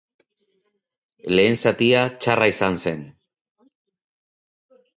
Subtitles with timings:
[1.39, 3.07] Lehen zatia txarra izan zen.